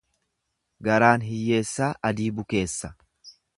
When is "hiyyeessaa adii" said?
1.27-2.33